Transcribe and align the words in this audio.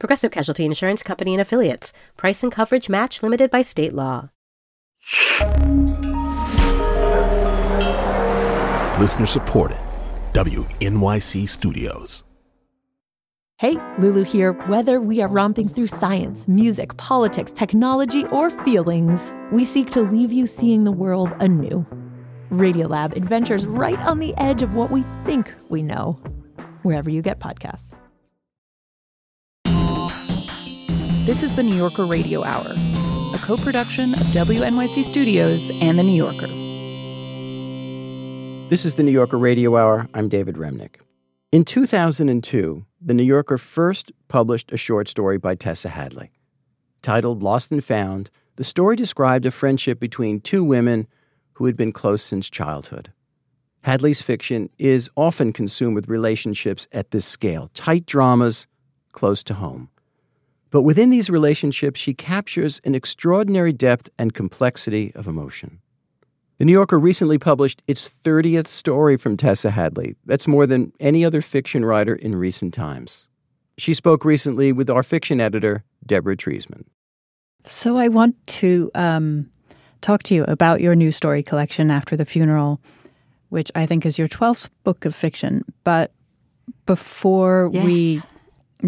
Progressive 0.00 0.32
Casualty 0.32 0.64
Insurance 0.64 1.02
Company 1.02 1.34
and 1.34 1.42
Affiliates. 1.42 1.92
Price 2.16 2.42
and 2.42 2.50
coverage 2.50 2.88
match 2.88 3.22
limited 3.22 3.50
by 3.50 3.60
state 3.60 3.92
law. 3.92 4.30
Listener 8.98 9.26
supported. 9.26 9.76
WNYC 10.32 11.46
Studios. 11.46 12.24
Hey, 13.58 13.76
Lulu 13.98 14.22
here. 14.22 14.52
Whether 14.68 15.02
we 15.02 15.20
are 15.20 15.28
romping 15.28 15.68
through 15.68 15.88
science, 15.88 16.48
music, 16.48 16.96
politics, 16.96 17.52
technology, 17.52 18.24
or 18.28 18.48
feelings, 18.48 19.34
we 19.52 19.66
seek 19.66 19.90
to 19.90 20.00
leave 20.00 20.32
you 20.32 20.46
seeing 20.46 20.84
the 20.84 20.92
world 20.92 21.30
anew. 21.40 21.84
Radiolab 22.50 23.14
adventures 23.16 23.66
right 23.66 24.00
on 24.00 24.18
the 24.18 24.34
edge 24.38 24.62
of 24.62 24.74
what 24.74 24.90
we 24.90 25.02
think 25.26 25.52
we 25.68 25.82
know, 25.82 26.12
wherever 26.84 27.10
you 27.10 27.20
get 27.20 27.38
podcasts. 27.38 27.89
This 31.30 31.44
is 31.44 31.54
the 31.54 31.62
New 31.62 31.76
Yorker 31.76 32.06
Radio 32.06 32.42
Hour, 32.42 32.74
a 33.34 33.38
co 33.38 33.56
production 33.56 34.14
of 34.14 34.26
WNYC 34.34 35.04
Studios 35.04 35.70
and 35.80 35.96
The 35.96 36.02
New 36.02 36.16
Yorker. 36.16 36.48
This 38.68 38.84
is 38.84 38.96
the 38.96 39.04
New 39.04 39.12
Yorker 39.12 39.38
Radio 39.38 39.76
Hour. 39.76 40.08
I'm 40.14 40.28
David 40.28 40.56
Remnick. 40.56 40.96
In 41.52 41.64
2002, 41.64 42.84
The 43.00 43.14
New 43.14 43.22
Yorker 43.22 43.58
first 43.58 44.10
published 44.26 44.72
a 44.72 44.76
short 44.76 45.06
story 45.06 45.38
by 45.38 45.54
Tessa 45.54 45.88
Hadley. 45.88 46.32
Titled 47.00 47.44
Lost 47.44 47.70
and 47.70 47.84
Found, 47.84 48.28
the 48.56 48.64
story 48.64 48.96
described 48.96 49.46
a 49.46 49.52
friendship 49.52 50.00
between 50.00 50.40
two 50.40 50.64
women 50.64 51.06
who 51.52 51.66
had 51.66 51.76
been 51.76 51.92
close 51.92 52.24
since 52.24 52.50
childhood. 52.50 53.12
Hadley's 53.82 54.20
fiction 54.20 54.68
is 54.78 55.08
often 55.16 55.52
consumed 55.52 55.94
with 55.94 56.08
relationships 56.08 56.88
at 56.90 57.12
this 57.12 57.24
scale, 57.24 57.70
tight 57.72 58.04
dramas 58.04 58.66
close 59.12 59.44
to 59.44 59.54
home. 59.54 59.90
But 60.70 60.82
within 60.82 61.10
these 61.10 61.28
relationships, 61.30 61.98
she 62.00 62.14
captures 62.14 62.80
an 62.84 62.94
extraordinary 62.94 63.72
depth 63.72 64.08
and 64.18 64.34
complexity 64.34 65.12
of 65.14 65.26
emotion. 65.26 65.80
The 66.58 66.64
New 66.64 66.72
Yorker 66.72 66.98
recently 66.98 67.38
published 67.38 67.82
its 67.88 68.10
30th 68.22 68.68
story 68.68 69.16
from 69.16 69.36
Tessa 69.36 69.70
Hadley. 69.70 70.14
That's 70.26 70.46
more 70.46 70.66
than 70.66 70.92
any 71.00 71.24
other 71.24 71.42
fiction 71.42 71.84
writer 71.84 72.14
in 72.14 72.36
recent 72.36 72.74
times. 72.74 73.26
She 73.78 73.94
spoke 73.94 74.24
recently 74.24 74.72
with 74.72 74.90
our 74.90 75.02
fiction 75.02 75.40
editor, 75.40 75.82
Deborah 76.06 76.36
Treisman. 76.36 76.84
So 77.64 77.96
I 77.96 78.08
want 78.08 78.36
to 78.48 78.90
um, 78.94 79.50
talk 80.02 80.22
to 80.24 80.34
you 80.34 80.44
about 80.44 80.80
your 80.82 80.94
new 80.94 81.10
story 81.10 81.42
collection, 81.42 81.90
After 81.90 82.16
the 82.16 82.26
Funeral, 82.26 82.80
which 83.48 83.70
I 83.74 83.86
think 83.86 84.04
is 84.04 84.18
your 84.18 84.28
12th 84.28 84.68
book 84.84 85.04
of 85.06 85.14
fiction. 85.14 85.64
But 85.82 86.12
before 86.86 87.70
Yes. 87.72 87.84
we 87.84 88.22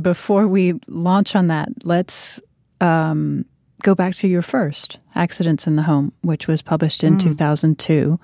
before 0.01 0.47
we 0.49 0.75
launch 0.87 1.37
on 1.37 1.49
that, 1.49 1.69
let's 1.85 2.41
um, 2.81 3.45
go 3.83 3.95
back 3.95 4.15
to 4.17 4.29
your 4.29 4.43
first, 4.43 4.99
Accidents 5.15 5.67
in 5.67 5.77
the 5.77 5.83
Home, 5.83 6.13
which 6.23 6.47
was 6.47 6.63
published 6.63 7.05
in 7.05 7.19
2002. 7.19 8.19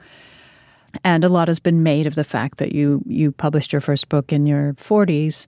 And 1.04 1.24
a 1.24 1.28
lot 1.28 1.48
has 1.48 1.60
been 1.60 1.82
made 1.82 2.06
of 2.06 2.14
the 2.14 2.24
fact 2.24 2.58
that 2.58 2.72
you 2.72 3.02
you 3.06 3.30
published 3.30 3.72
your 3.72 3.80
first 3.80 4.08
book 4.08 4.32
in 4.32 4.46
your 4.46 4.72
40s. 4.74 5.46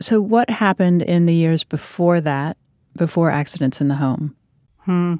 So 0.00 0.20
what 0.20 0.50
happened 0.50 1.02
in 1.02 1.26
the 1.26 1.34
years 1.34 1.64
before 1.64 2.20
that, 2.20 2.56
before 2.96 3.30
Accidents 3.30 3.80
in 3.80 3.88
the 3.88 3.94
Home? 3.94 4.36
Hmm. 4.80 5.14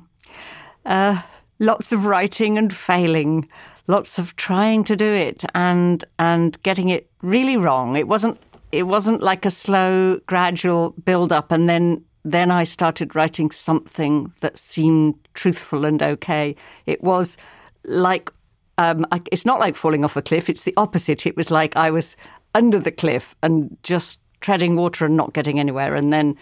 Uh, 0.84 1.22
lots 1.58 1.92
of 1.92 2.04
writing 2.04 2.58
and 2.58 2.74
failing, 2.74 3.48
lots 3.86 4.18
of 4.18 4.36
trying 4.36 4.84
to 4.84 4.96
do 4.96 5.06
it 5.06 5.44
and 5.54 6.04
and 6.18 6.62
getting 6.62 6.90
it 6.90 7.08
really 7.22 7.56
wrong. 7.56 7.96
It 7.96 8.08
wasn't 8.08 8.38
it 8.72 8.84
wasn't 8.84 9.22
like 9.22 9.44
a 9.44 9.50
slow, 9.50 10.18
gradual 10.26 10.90
build 11.04 11.32
up, 11.32 11.52
and 11.52 11.68
then 11.68 12.04
then 12.24 12.50
I 12.50 12.64
started 12.64 13.14
writing 13.14 13.50
something 13.50 14.32
that 14.40 14.56
seemed 14.56 15.14
truthful 15.34 15.84
and 15.84 16.02
okay. 16.02 16.54
It 16.86 17.02
was 17.02 17.36
like 17.84 18.30
um, 18.78 19.04
I, 19.12 19.20
it's 19.30 19.44
not 19.44 19.60
like 19.60 19.76
falling 19.76 20.04
off 20.04 20.16
a 20.16 20.22
cliff. 20.22 20.48
It's 20.48 20.62
the 20.62 20.74
opposite. 20.76 21.26
It 21.26 21.36
was 21.36 21.50
like 21.50 21.76
I 21.76 21.90
was 21.90 22.16
under 22.54 22.78
the 22.78 22.92
cliff 22.92 23.34
and 23.42 23.76
just 23.82 24.18
treading 24.40 24.76
water 24.76 25.06
and 25.06 25.16
not 25.16 25.32
getting 25.32 25.60
anywhere. 25.60 25.94
And 25.94 26.12
then 26.12 26.36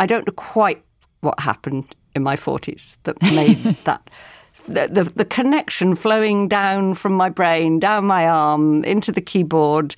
I 0.00 0.06
don't 0.06 0.26
know 0.26 0.32
quite 0.32 0.82
what 1.20 1.40
happened 1.40 1.94
in 2.14 2.22
my 2.22 2.36
40s 2.36 2.96
that 3.04 3.20
made 3.22 3.62
that. 3.84 4.08
The, 4.66 4.88
the, 4.90 5.04
the 5.04 5.24
connection 5.24 5.94
flowing 5.94 6.48
down 6.48 6.94
from 6.94 7.12
my 7.12 7.28
brain, 7.28 7.78
down 7.78 8.06
my 8.06 8.26
arm, 8.26 8.82
into 8.84 9.12
the 9.12 9.20
keyboard, 9.20 9.94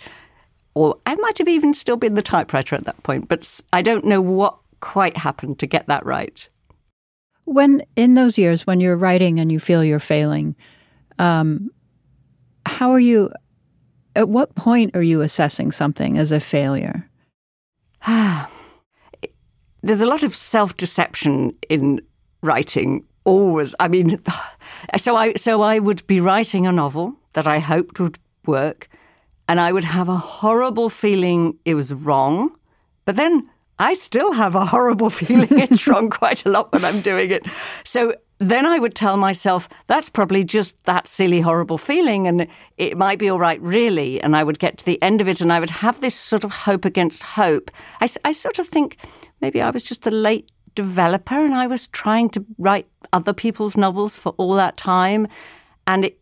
or 0.78 0.96
I 1.06 1.16
might 1.16 1.38
have 1.38 1.48
even 1.48 1.74
still 1.74 1.96
been 1.96 2.14
the 2.14 2.22
typewriter 2.22 2.76
at 2.76 2.84
that 2.84 3.02
point, 3.02 3.26
but 3.26 3.60
I 3.72 3.82
don't 3.82 4.04
know 4.04 4.20
what 4.20 4.56
quite 4.78 5.16
happened 5.16 5.58
to 5.58 5.66
get 5.66 5.88
that 5.88 6.06
right. 6.06 6.48
When 7.46 7.82
in 7.96 8.14
those 8.14 8.38
years 8.38 8.64
when 8.64 8.78
you're 8.78 8.94
writing 8.94 9.40
and 9.40 9.50
you 9.50 9.58
feel 9.58 9.82
you're 9.82 9.98
failing, 9.98 10.54
um, 11.18 11.70
how 12.64 12.92
are 12.92 13.00
you? 13.00 13.32
At 14.14 14.28
what 14.28 14.54
point 14.54 14.94
are 14.94 15.02
you 15.02 15.20
assessing 15.20 15.72
something 15.72 16.16
as 16.16 16.30
a 16.30 16.38
failure? 16.38 17.08
There's 19.82 20.00
a 20.00 20.06
lot 20.06 20.22
of 20.22 20.36
self 20.36 20.76
deception 20.76 21.56
in 21.68 22.00
writing. 22.40 23.04
Always, 23.24 23.74
I 23.80 23.88
mean, 23.88 24.22
so 24.96 25.16
I 25.16 25.34
so 25.34 25.60
I 25.60 25.80
would 25.80 26.06
be 26.06 26.20
writing 26.20 26.68
a 26.68 26.72
novel 26.72 27.16
that 27.32 27.48
I 27.48 27.58
hoped 27.58 27.98
would 27.98 28.20
work, 28.46 28.88
and 29.48 29.58
I 29.58 29.72
would 29.72 29.84
have 29.84 30.08
a 30.08 30.16
horrible 30.16 30.90
feeling 30.90 31.58
it 31.64 31.74
was 31.74 31.92
wrong, 31.92 32.54
but 33.04 33.16
then 33.16 33.48
I 33.78 33.94
still 33.94 34.32
have 34.32 34.54
a 34.54 34.66
horrible 34.66 35.10
feeling 35.22 35.58
it's 35.58 35.86
wrong 35.86 36.10
quite 36.22 36.44
a 36.44 36.50
lot 36.50 36.72
when 36.72 36.84
I'm 36.84 37.00
doing 37.00 37.30
it. 37.30 37.46
So 37.84 38.14
then 38.38 38.66
I 38.66 38.78
would 38.78 38.94
tell 38.94 39.16
myself 39.16 39.68
that's 39.86 40.10
probably 40.10 40.44
just 40.44 40.82
that 40.84 41.08
silly, 41.08 41.40
horrible 41.40 41.78
feeling, 41.78 42.28
and 42.28 42.46
it 42.76 42.96
might 42.96 43.18
be 43.18 43.28
all 43.28 43.38
right, 43.38 43.60
really. 43.60 44.20
And 44.20 44.36
I 44.36 44.44
would 44.44 44.58
get 44.58 44.78
to 44.78 44.84
the 44.84 45.00
end 45.02 45.20
of 45.20 45.28
it, 45.28 45.40
and 45.40 45.52
I 45.52 45.60
would 45.60 45.70
have 45.70 46.00
this 46.00 46.14
sort 46.14 46.44
of 46.44 46.52
hope 46.52 46.84
against 46.84 47.22
hope. 47.22 47.70
I 48.00 48.32
sort 48.32 48.58
of 48.58 48.68
think 48.68 48.98
maybe 49.40 49.60
I 49.60 49.70
was 49.70 49.82
just 49.82 50.06
a 50.06 50.10
late 50.10 50.50
developer, 50.74 51.34
and 51.34 51.54
I 51.54 51.66
was 51.66 51.88
trying 51.88 52.30
to 52.30 52.44
write 52.58 52.86
other 53.12 53.32
people's 53.32 53.76
novels 53.76 54.16
for 54.16 54.34
all 54.36 54.54
that 54.54 54.76
time, 54.76 55.26
and 55.86 56.04
it, 56.04 56.20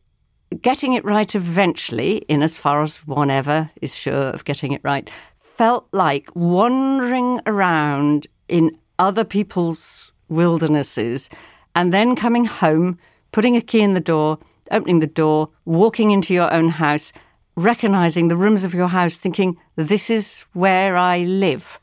getting 0.60 0.92
it 0.92 1.04
right 1.04 1.34
eventually, 1.34 2.18
in 2.28 2.42
as 2.42 2.56
far 2.56 2.82
as 2.82 3.06
one 3.06 3.30
ever 3.30 3.70
is 3.80 3.94
sure 3.94 4.30
of 4.30 4.44
getting 4.44 4.72
it 4.72 4.80
right, 4.84 5.10
felt 5.36 5.88
like 5.92 6.28
wandering 6.34 7.40
around 7.46 8.26
in 8.48 8.76
other 8.98 9.24
people's 9.24 10.12
wildernesses 10.28 11.28
and 11.74 11.92
then 11.92 12.16
coming 12.16 12.44
home, 12.44 12.98
putting 13.32 13.56
a 13.56 13.60
key 13.60 13.80
in 13.80 13.94
the 13.94 14.00
door, 14.00 14.38
opening 14.70 15.00
the 15.00 15.06
door, 15.06 15.48
walking 15.64 16.10
into 16.10 16.34
your 16.34 16.52
own 16.52 16.68
house, 16.68 17.12
recognizing 17.56 18.28
the 18.28 18.36
rooms 18.36 18.64
of 18.64 18.74
your 18.74 18.88
house, 18.88 19.18
thinking, 19.18 19.56
this 19.76 20.10
is 20.10 20.40
where 20.52 20.96
I 20.96 21.18
live. 21.20 21.78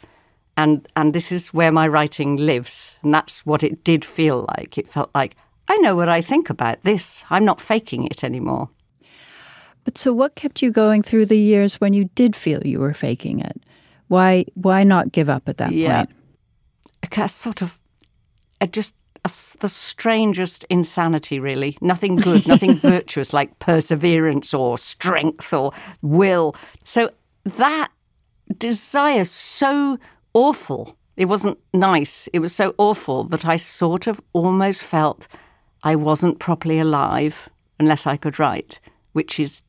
And, 0.55 0.87
and 0.95 1.13
this 1.13 1.31
is 1.31 1.53
where 1.53 1.71
my 1.71 1.87
writing 1.87 2.37
lives. 2.37 2.99
And 3.01 3.13
that's 3.13 3.45
what 3.45 3.63
it 3.63 3.83
did 3.83 4.05
feel 4.05 4.45
like. 4.57 4.77
It 4.77 4.87
felt 4.87 5.09
like, 5.15 5.35
I 5.69 5.77
know 5.77 5.95
what 5.95 6.09
I 6.09 6.21
think 6.21 6.49
about 6.49 6.81
this. 6.83 7.23
I'm 7.29 7.45
not 7.45 7.61
faking 7.61 8.05
it 8.05 8.23
anymore. 8.23 8.69
But 9.85 9.97
so, 9.97 10.13
what 10.13 10.35
kept 10.35 10.61
you 10.61 10.71
going 10.71 11.01
through 11.03 11.25
the 11.25 11.37
years 11.37 11.75
when 11.81 11.93
you 11.93 12.05
did 12.15 12.35
feel 12.35 12.65
you 12.65 12.79
were 12.79 12.93
faking 12.93 13.39
it? 13.39 13.61
Why 14.07 14.45
why 14.53 14.83
not 14.83 15.11
give 15.11 15.29
up 15.29 15.47
at 15.49 15.57
that 15.57 15.71
Yeah. 15.73 16.05
point? 16.05 16.09
a 17.17 17.27
sort 17.29 17.61
of 17.61 17.79
a 18.61 18.67
just 18.67 18.95
a 19.25 19.29
the 19.59 19.69
strangest 19.69 20.63
insanity, 20.69 21.39
really. 21.39 21.77
Nothing 21.81 22.15
good, 22.15 22.47
nothing 22.53 22.77
virtuous 22.77 23.33
like 23.33 23.59
perseverance 23.59 24.53
or 24.53 24.77
strength 24.77 25.53
or 25.53 25.71
will. 26.01 26.55
So 26.83 27.09
that 27.43 27.89
desire 28.57 29.25
so 29.25 29.97
awful. 30.33 30.95
It 31.17 31.25
wasn't 31.25 31.57
nice. 31.73 32.27
It 32.33 32.39
was 32.39 32.55
so 32.55 32.73
awful 32.77 33.23
that 33.25 33.45
I 33.45 33.57
sort 33.57 34.07
of 34.07 34.21
almost 34.33 34.81
felt 34.81 35.27
I 35.83 35.95
wasn't 35.95 36.39
properly 36.39 36.79
alive 36.79 37.49
unless 37.79 38.07
I 38.07 38.17
could 38.17 38.39
write, 38.39 38.79
which 39.11 39.39
is 39.39 39.63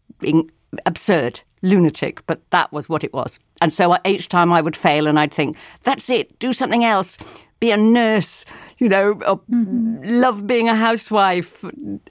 absurd, 0.87 1.40
lunatic, 1.62 2.25
but 2.26 2.49
that 2.50 2.72
was 2.72 2.88
what 2.88 3.05
it 3.05 3.12
was. 3.12 3.38
And 3.61 3.72
so 3.72 3.93
I- 3.93 4.00
each 4.05 4.28
time 4.28 4.52
I 4.52 4.61
would 4.61 4.76
fail 4.76 5.06
and 5.06 5.19
I'd 5.19 5.34
think, 5.34 5.56
that's 5.82 6.08
it, 6.11 6.38
do 6.38 6.52
something 6.52 6.84
else, 6.84 7.19
be 7.61 7.70
a 7.70 7.76
nurse, 7.76 8.44
you 8.78 8.88
know, 8.88 9.14
mm-hmm. 9.14 9.99
love 10.02 10.46
being 10.46 10.69
a 10.69 10.75
housewife, 10.75 11.64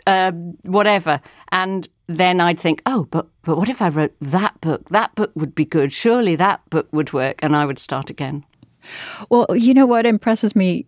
uh, 0.08 0.32
whatever. 0.64 1.22
And 1.52 1.88
then 2.08 2.42
I'd 2.42 2.60
think, 2.60 2.82
oh, 2.86 3.08
but 3.12 3.28
but 3.44 3.58
what 3.58 3.70
if 3.70 3.82
I 3.82 3.90
wrote 3.90 4.14
that 4.22 4.60
book? 4.62 4.90
That 4.90 5.14
book 5.16 5.32
would 5.36 5.54
be 5.54 5.66
good. 5.66 5.92
Surely 5.92 6.36
that 6.38 6.62
book 6.70 6.88
would 6.92 7.12
work, 7.12 7.40
and 7.44 7.56
I 7.56 7.66
would 7.66 7.80
start 7.80 8.10
again. 8.10 8.46
Well, 9.30 9.48
you 9.54 9.74
know 9.74 9.86
what 9.86 10.06
impresses 10.06 10.56
me 10.56 10.86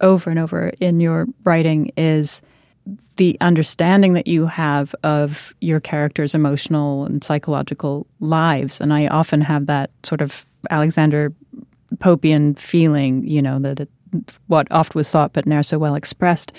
over 0.00 0.30
and 0.30 0.38
over 0.38 0.68
in 0.80 1.00
your 1.00 1.26
writing 1.44 1.92
is 1.96 2.42
the 3.16 3.36
understanding 3.40 4.14
that 4.14 4.26
you 4.26 4.46
have 4.46 4.94
of 5.02 5.54
your 5.60 5.80
characters' 5.80 6.34
emotional 6.34 7.04
and 7.04 7.22
psychological 7.22 8.06
lives. 8.20 8.80
And 8.80 8.92
I 8.92 9.08
often 9.08 9.40
have 9.40 9.66
that 9.66 9.90
sort 10.02 10.20
of 10.20 10.46
Alexander 10.70 11.32
Popian 11.98 12.54
feeling, 12.54 13.26
you 13.26 13.42
know, 13.42 13.58
that 13.58 13.80
it, 13.80 13.88
what 14.46 14.70
oft 14.70 14.94
was 14.94 15.10
thought 15.10 15.32
but 15.32 15.46
ne'er 15.46 15.62
so 15.62 15.78
well 15.78 15.94
expressed, 15.94 16.52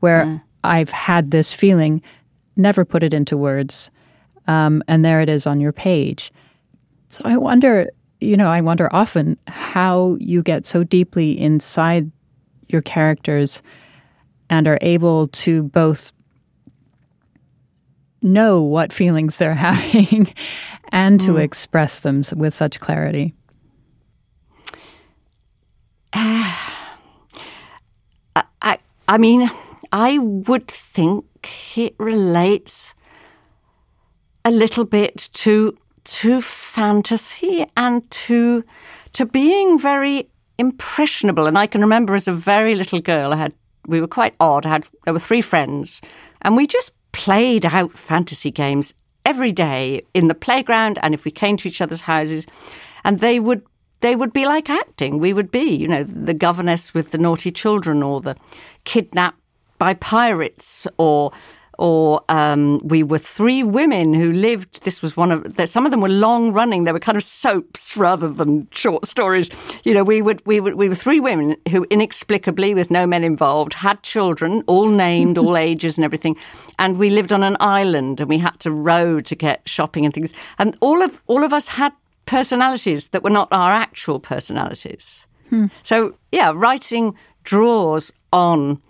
where 0.00 0.24
yeah. 0.24 0.38
I've 0.64 0.90
had 0.90 1.30
this 1.30 1.52
feeling, 1.52 2.02
never 2.56 2.84
put 2.84 3.02
it 3.02 3.12
into 3.12 3.36
words, 3.36 3.90
um, 4.46 4.82
and 4.88 5.04
there 5.04 5.20
it 5.20 5.28
is 5.28 5.46
on 5.46 5.60
your 5.60 5.72
page. 5.72 6.32
So 7.08 7.22
I 7.24 7.36
wonder, 7.36 7.90
you 8.20 8.36
know, 8.36 8.50
I 8.50 8.60
wonder 8.60 8.88
often 8.94 9.36
how 9.48 10.16
you 10.18 10.42
get 10.42 10.66
so 10.66 10.82
deeply 10.82 11.38
inside 11.38 12.10
your 12.68 12.82
characters 12.82 13.62
and 14.52 14.68
are 14.68 14.78
able 14.82 15.28
to 15.28 15.62
both 15.62 16.12
know 18.20 18.60
what 18.60 18.92
feelings 18.92 19.38
they're 19.38 19.54
having 19.70 20.32
and 20.90 21.18
to 21.22 21.32
mm. 21.32 21.40
express 21.40 22.00
them 22.00 22.22
with 22.36 22.54
such 22.54 22.78
clarity. 22.78 23.34
Uh, 28.34 28.42
I, 28.62 28.78
I 29.08 29.18
mean, 29.18 29.50
I 29.92 30.16
would 30.16 30.66
think 30.68 31.26
it 31.76 31.94
relates 31.98 32.94
a 34.42 34.50
little 34.50 34.86
bit 34.86 35.28
to 35.34 35.76
to 36.04 36.40
fantasy 36.40 37.66
and 37.76 38.10
to 38.10 38.64
to 39.12 39.26
being 39.26 39.78
very 39.78 40.30
impressionable. 40.58 41.46
And 41.46 41.58
I 41.58 41.66
can 41.66 41.82
remember 41.82 42.14
as 42.14 42.26
a 42.26 42.32
very 42.32 42.74
little 42.74 43.02
girl, 43.02 43.34
I 43.34 43.36
had 43.36 43.52
we 43.86 44.00
were 44.00 44.08
quite 44.08 44.34
odd. 44.40 44.66
I 44.66 44.70
had 44.70 44.88
there 45.04 45.12
were 45.12 45.20
three 45.20 45.42
friends, 45.42 46.00
and 46.42 46.56
we 46.56 46.66
just 46.66 46.92
played 47.12 47.66
out 47.66 47.92
fantasy 47.92 48.50
games 48.50 48.94
every 49.24 49.52
day 49.52 50.02
in 50.14 50.28
the 50.28 50.34
playground, 50.34 50.98
and 51.02 51.14
if 51.14 51.24
we 51.24 51.30
came 51.30 51.56
to 51.58 51.68
each 51.68 51.80
other's 51.80 52.02
houses, 52.02 52.46
and 53.04 53.20
they 53.20 53.38
would 53.40 53.62
they 54.00 54.16
would 54.16 54.32
be 54.32 54.46
like 54.46 54.68
acting. 54.68 55.18
We 55.18 55.32
would 55.32 55.50
be, 55.50 55.74
you 55.76 55.88
know, 55.88 56.02
the 56.02 56.34
governess 56.34 56.92
with 56.92 57.12
the 57.12 57.18
naughty 57.18 57.52
children, 57.52 58.02
or 58.02 58.20
the 58.20 58.36
kidnapped 58.84 59.38
by 59.78 59.94
pirates, 59.94 60.86
or 60.98 61.32
or 61.78 62.22
um, 62.28 62.80
we 62.84 63.02
were 63.02 63.18
three 63.18 63.62
women 63.62 64.14
who 64.14 64.32
lived. 64.32 64.84
This 64.84 65.02
was 65.02 65.16
one 65.16 65.32
of 65.32 65.68
some 65.68 65.84
of 65.84 65.90
them 65.90 66.00
were 66.00 66.08
long 66.08 66.52
running. 66.52 66.84
They 66.84 66.92
were 66.92 67.00
kind 67.00 67.16
of 67.16 67.24
soaps 67.24 67.96
rather 67.96 68.28
than 68.28 68.68
short 68.72 69.06
stories. 69.06 69.50
You 69.84 69.94
know, 69.94 70.04
we 70.04 70.22
would 70.22 70.44
we 70.46 70.60
would 70.60 70.74
we 70.74 70.88
were 70.88 70.94
three 70.94 71.20
women 71.20 71.56
who 71.70 71.86
inexplicably, 71.90 72.74
with 72.74 72.90
no 72.90 73.06
men 73.06 73.24
involved, 73.24 73.74
had 73.74 74.02
children, 74.02 74.62
all 74.66 74.88
named, 74.88 75.38
all 75.38 75.56
ages 75.68 75.96
and 75.96 76.04
everything, 76.04 76.36
and 76.78 76.98
we 76.98 77.10
lived 77.10 77.32
on 77.32 77.42
an 77.42 77.56
island 77.60 78.20
and 78.20 78.28
we 78.28 78.38
had 78.38 78.58
to 78.60 78.70
row 78.70 79.20
to 79.20 79.34
get 79.34 79.66
shopping 79.68 80.04
and 80.04 80.14
things. 80.14 80.32
And 80.58 80.76
all 80.80 81.02
of 81.02 81.22
all 81.26 81.44
of 81.44 81.52
us 81.52 81.68
had 81.68 81.92
personalities 82.26 83.08
that 83.08 83.22
were 83.22 83.30
not 83.30 83.48
our 83.50 83.72
actual 83.72 84.20
personalities. 84.20 85.26
Hmm. 85.48 85.66
So 85.82 86.16
yeah, 86.30 86.52
writing 86.54 87.16
draws 87.44 88.12
on 88.32 88.80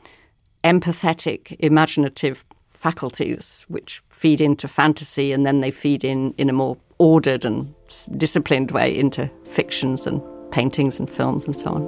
empathetic, 0.64 1.56
imaginative 1.58 2.44
faculties 2.82 3.64
which 3.68 4.02
feed 4.08 4.40
into 4.40 4.66
fantasy 4.66 5.32
and 5.32 5.46
then 5.46 5.60
they 5.60 5.70
feed 5.70 6.02
in 6.02 6.34
in 6.36 6.50
a 6.50 6.52
more 6.52 6.76
ordered 6.98 7.44
and 7.44 7.72
disciplined 8.16 8.72
way 8.72 8.92
into 8.92 9.30
fictions 9.48 10.04
and 10.04 10.20
paintings 10.50 10.98
and 10.98 11.08
films 11.08 11.44
and 11.46 11.54
so 11.54 11.70
on. 11.70 11.84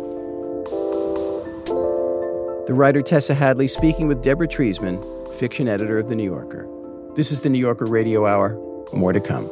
The 2.67 2.75
writer 2.75 3.03
Tessa 3.03 3.35
Hadley 3.35 3.67
speaking 3.67 4.07
with 4.07 4.23
Deborah 4.23 4.47
Treisman, 4.47 4.97
fiction 5.39 5.67
editor 5.67 5.99
of 5.99 6.09
The 6.09 6.15
New 6.15 6.31
Yorker. 6.31 6.69
This 7.17 7.33
is 7.33 7.41
the 7.41 7.49
New 7.49 7.59
Yorker 7.59 7.87
Radio 7.87 8.25
Hour. 8.25 8.55
More 8.93 9.13
to 9.13 9.21
come. 9.21 9.47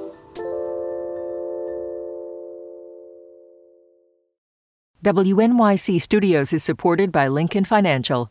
WNYC 5.04 6.00
Studios 6.00 6.52
is 6.52 6.62
supported 6.62 7.10
by 7.10 7.26
Lincoln 7.26 7.64
Financial. 7.64 8.30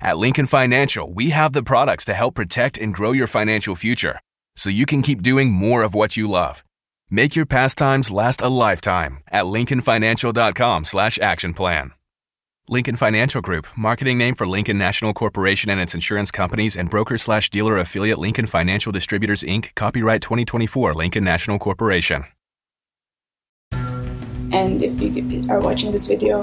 At 0.00 0.18
Lincoln 0.18 0.46
Financial, 0.46 1.10
we 1.12 1.30
have 1.30 1.52
the 1.52 1.62
products 1.62 2.04
to 2.06 2.14
help 2.14 2.34
protect 2.34 2.76
and 2.78 2.92
grow 2.92 3.12
your 3.12 3.26
financial 3.26 3.74
future 3.74 4.20
so 4.56 4.70
you 4.70 4.86
can 4.86 5.02
keep 5.02 5.22
doing 5.22 5.50
more 5.50 5.82
of 5.82 5.94
what 5.94 6.16
you 6.16 6.28
love. 6.28 6.62
Make 7.10 7.34
your 7.36 7.46
pastimes 7.46 8.10
last 8.10 8.40
a 8.40 8.48
lifetime 8.48 9.22
at 9.30 9.44
lincolnfinancial.com 9.44 10.84
slash 10.84 11.18
action 11.18 11.54
plan. 11.54 11.92
Lincoln 12.68 12.96
Financial 12.96 13.42
Group, 13.42 13.66
marketing 13.76 14.16
name 14.16 14.34
for 14.34 14.46
Lincoln 14.46 14.78
National 14.78 15.12
Corporation 15.12 15.68
and 15.70 15.80
its 15.80 15.94
insurance 15.94 16.30
companies 16.30 16.76
and 16.76 16.88
broker 16.88 17.18
slash 17.18 17.50
dealer 17.50 17.76
affiliate 17.76 18.18
Lincoln 18.18 18.46
Financial 18.46 18.90
Distributors 18.90 19.42
Inc., 19.42 19.74
copyright 19.74 20.22
2024 20.22 20.94
Lincoln 20.94 21.24
National 21.24 21.58
Corporation. 21.58 22.24
And 23.72 24.82
if 24.82 24.98
you 25.00 25.50
are 25.50 25.60
watching 25.60 25.92
this 25.92 26.06
video, 26.06 26.42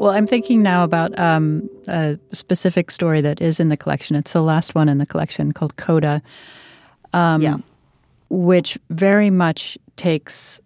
Well, 0.00 0.12
I'm 0.12 0.26
thinking 0.26 0.62
now 0.62 0.82
about 0.82 1.16
um, 1.18 1.68
a 1.86 2.18
specific 2.32 2.90
story 2.90 3.20
that 3.20 3.42
is 3.42 3.60
in 3.60 3.68
the 3.68 3.76
collection. 3.76 4.16
It's 4.16 4.32
the 4.32 4.40
last 4.40 4.74
one 4.74 4.88
in 4.88 4.96
the 4.96 5.04
collection 5.04 5.52
called 5.52 5.76
Coda, 5.76 6.22
um, 7.12 7.42
yeah. 7.42 7.58
which 8.30 8.78
very 8.88 9.28
much 9.28 9.76
takes 9.96 10.58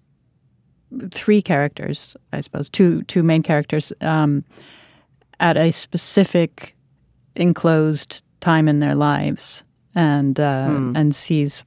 three 1.10 1.42
characters, 1.42 2.16
I 2.32 2.42
suppose, 2.42 2.70
two 2.70 3.02
two 3.02 3.24
main 3.24 3.42
characters 3.42 3.92
um, 4.02 4.44
at 5.40 5.56
a 5.56 5.72
specific 5.72 6.76
enclosed 7.34 8.22
time 8.38 8.68
in 8.68 8.78
their 8.78 8.94
lives, 8.94 9.64
and 9.96 10.38
uh, 10.38 10.68
mm. 10.68 10.96
and 10.96 11.12
sees 11.12 11.64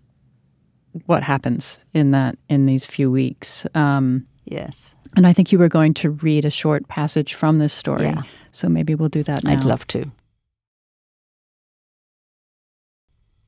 what 1.06 1.22
happens 1.22 1.80
in 1.94 2.12
that 2.12 2.38
in 2.48 2.66
these 2.66 2.86
few 2.86 3.12
weeks. 3.12 3.68
Um, 3.76 4.26
yes. 4.48 4.96
And 5.16 5.26
I 5.26 5.34
think 5.34 5.52
you 5.52 5.60
were 5.60 5.70
going 5.70 5.94
to 5.96 6.12
read 6.12 6.46
a 6.46 6.50
short 6.50 6.88
passage 6.88 7.34
from 7.34 7.60
this 7.60 7.74
story. 7.74 8.06
Yeah. 8.06 8.24
So 8.52 8.70
maybe 8.70 8.96
we'll 8.96 9.10
do 9.10 9.24
that 9.24 9.44
now. 9.44 9.52
I'd 9.52 9.64
love 9.64 9.86
to. 9.88 10.12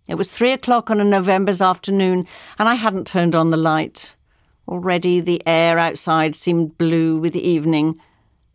It 0.08 0.16
was 0.16 0.32
three 0.32 0.52
o'clock 0.52 0.90
on 0.90 1.00
a 1.00 1.04
November's 1.04 1.62
afternoon, 1.62 2.28
and 2.58 2.68
I 2.68 2.74
hadn't 2.74 3.06
turned 3.06 3.36
on 3.36 3.52
the 3.52 3.58
light. 3.58 4.16
Already 4.68 5.20
the 5.20 5.42
air 5.46 5.78
outside 5.78 6.36
seemed 6.36 6.78
blue 6.78 7.18
with 7.18 7.36
evening. 7.36 8.00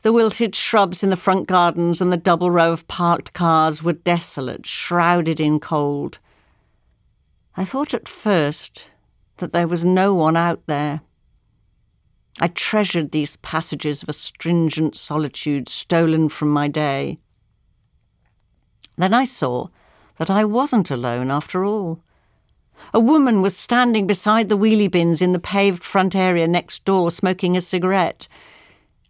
The 0.03 0.13
wilted 0.13 0.55
shrubs 0.55 1.03
in 1.03 1.11
the 1.11 1.17
front 1.17 1.47
gardens 1.47 2.01
and 2.01 2.13
the 2.13 2.17
double 2.17 2.51
row 2.51 2.73
of 2.73 2.87
parked 2.89 3.33
cars 3.33 3.83
were 3.83 3.93
desolate, 3.93 4.67
shrouded 4.67 5.41
in 5.41 5.61
cold. 5.61 6.19
I 7.57 7.65
thought 7.65 7.95
at 7.95 8.09
first 8.09 8.89
that 9.37 9.53
there 9.53 9.69
was 9.69 9.85
no 9.85 10.13
one 10.13 10.37
out 10.37 10.61
there. 10.67 11.01
I 12.41 12.49
treasured 12.49 13.13
these 13.13 13.37
passages 13.37 14.03
of 14.03 14.09
astringent 14.09 14.97
solitude 14.97 15.69
stolen 15.69 16.29
from 16.29 16.49
my 16.51 16.69
day. 16.69 17.19
Then 18.97 19.15
I 19.15 19.25
saw 19.25 19.69
that 20.19 20.31
I 20.31 20.45
wasn't 20.45 20.91
alone 20.91 21.31
after 21.31 21.65
all. 21.65 22.01
A 22.93 23.01
woman 23.01 23.41
was 23.41 23.57
standing 23.57 24.07
beside 24.07 24.49
the 24.49 24.59
wheelie 24.59 24.91
bins 24.91 25.23
in 25.23 25.33
the 25.33 25.39
paved 25.39 25.85
front 25.85 26.17
area 26.17 26.47
next 26.47 26.85
door, 26.85 27.11
smoking 27.11 27.57
a 27.57 27.61
cigarette. 27.61 28.27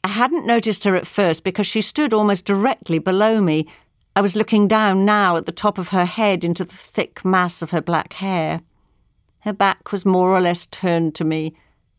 I 0.02 0.08
hadn't 0.08 0.46
noticed 0.46 0.84
her 0.84 0.94
at 0.96 1.06
first 1.06 1.44
because 1.44 1.66
she 1.66 1.80
stood 1.80 2.12
almost 2.12 2.44
directly 2.44 2.98
below 2.98 3.40
me. 3.40 3.66
I 4.14 4.20
was 4.20 4.36
looking 4.36 4.68
down 4.68 5.06
now 5.06 5.36
at 5.36 5.46
the 5.46 5.52
top 5.52 5.78
of 5.78 5.88
her 5.88 6.04
head 6.04 6.44
into 6.44 6.64
the 6.64 6.74
thick 6.74 7.24
mass 7.24 7.62
of 7.62 7.70
her 7.70 7.80
black 7.80 8.12
hair. 8.14 8.60
Her 9.40 9.52
back 9.52 9.92
was 9.92 10.04
more 10.04 10.30
or 10.30 10.40
less 10.40 10.66
turned 10.66 11.14
to 11.16 11.24
me. 11.24 11.54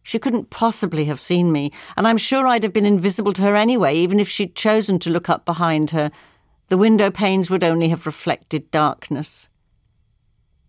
She 0.06 0.20
couldn't 0.20 0.52
possibly 0.52 1.06
have 1.06 1.20
seen 1.20 1.52
me, 1.52 1.72
and 1.98 2.08
I'm 2.08 2.18
sure 2.18 2.46
I'd 2.46 2.62
have 2.62 2.72
been 2.72 2.86
invisible 2.86 3.34
to 3.34 3.42
her 3.42 3.56
anyway, 3.56 3.96
even 3.96 4.20
if 4.20 4.30
she'd 4.30 4.54
chosen 4.54 5.00
to 5.00 5.10
look 5.10 5.32
up 5.32 5.46
behind 5.46 5.90
her. 5.92 6.12
The 6.68 6.78
window 6.78 7.10
panes 7.10 7.50
would 7.50 7.64
only 7.64 7.90
have 7.90 8.06
reflected 8.06 8.70
darkness. 8.70 9.50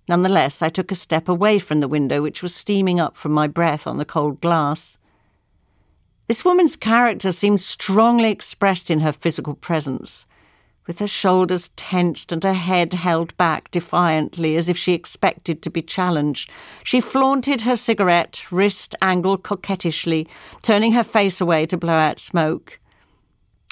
Nonetheless, 0.09 0.63
I 0.63 0.71
took 0.71 0.91
a 0.91 0.95
step 0.95 1.29
away 1.29 1.59
from 1.59 1.81
the 1.81 1.87
window, 1.87 2.23
which 2.23 2.43
was 2.43 2.55
steaming 2.55 2.99
up 2.99 3.15
from 3.15 3.33
my 3.33 3.47
breath 3.47 3.87
on 3.87 3.99
the 3.99 4.07
cold 4.07 4.41
glass. 4.41 4.97
This 6.29 6.43
woman's 6.43 6.75
character 6.75 7.31
seemed 7.31 7.61
strongly 7.61 8.31
expressed 8.31 8.91
in 8.91 9.01
her 9.01 9.13
physical 9.13 9.53
presence, 9.53 10.27
with 10.87 10.99
her 11.01 11.07
shoulders 11.07 11.71
tensed 11.77 12.31
and 12.33 12.45
her 12.45 12.55
head 12.55 12.93
held 12.95 13.37
back 13.37 13.71
defiantly 13.71 14.57
as 14.57 14.69
if 14.69 14.79
she 14.79 14.93
expected 14.93 15.63
to 15.63 15.71
be 15.71 15.83
challenged. 15.83 16.51
She 16.85 17.01
flaunted 17.01 17.63
her 17.63 17.77
cigarette, 17.77 18.51
wrist 18.53 18.95
angled 19.03 19.43
coquettishly, 19.43 20.29
turning 20.63 20.93
her 20.93 21.05
face 21.05 21.41
away 21.41 21.67
to 21.67 21.77
blow 21.77 21.95
out 21.95 22.21
smoke. 22.21 22.79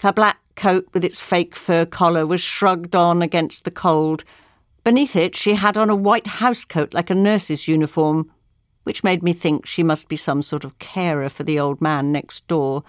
Her 0.03 0.13
black 0.13 0.39
coat 0.57 0.87
with 0.93 1.05
its 1.05 1.21
fake 1.21 1.57
fur 1.57 1.85
collar 1.85 2.27
was 2.27 2.41
shrugged 2.41 2.95
on 2.95 3.23
against 3.23 3.65
the 3.65 3.71
cold. 3.71 4.25
Beneath 4.83 5.17
it, 5.17 5.35
she 5.37 5.55
had 5.55 5.79
on 5.79 5.91
a 5.91 5.97
white 5.97 6.27
housecoat 6.27 6.93
like 6.93 7.11
a 7.11 7.15
nurse's 7.15 7.69
uniform, 7.69 8.31
which 8.83 9.05
made 9.05 9.23
me 9.23 9.33
think 9.33 9.67
she 9.67 9.83
must 9.83 10.09
be 10.09 10.17
some 10.17 10.43
sort 10.43 10.65
of 10.65 10.79
carer 10.79 11.29
for 11.29 11.43
the 11.43 11.59
old 11.59 11.81
man 11.81 12.13
next 12.13 12.47
door. 12.49 12.85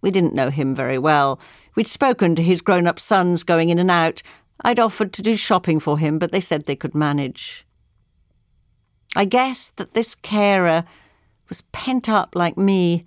We 0.00 0.10
didn't 0.10 0.34
know 0.34 0.50
him 0.50 0.74
very 0.74 0.98
well. 0.98 1.40
We'd 1.74 1.88
spoken 1.88 2.34
to 2.34 2.42
his 2.42 2.60
grown 2.60 2.86
up 2.86 3.00
sons 3.00 3.42
going 3.42 3.70
in 3.70 3.78
and 3.78 3.90
out. 3.90 4.22
I'd 4.60 4.80
offered 4.80 5.12
to 5.14 5.22
do 5.22 5.36
shopping 5.36 5.80
for 5.80 5.98
him, 5.98 6.18
but 6.18 6.32
they 6.32 6.40
said 6.40 6.66
they 6.66 6.76
could 6.76 6.94
manage. 6.94 7.66
I 9.16 9.24
guessed 9.24 9.76
that 9.76 9.94
this 9.94 10.14
carer 10.14 10.84
was 11.48 11.62
pent 11.72 12.08
up 12.08 12.34
like 12.34 12.56
me, 12.56 13.04